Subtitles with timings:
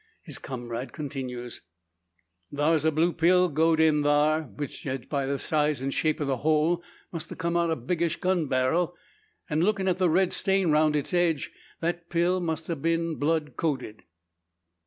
[0.23, 1.61] His comrade continues:
[2.51, 6.25] "Thar's a blue pill goed in thar', which jedgin' by the size and shape o'
[6.25, 6.81] the hole
[7.11, 8.95] must a kum out a biggish gun barrel.
[9.47, 11.51] An', lookin' at the red stain 'roun' its edge,
[11.81, 14.01] that pill must a been blood coated."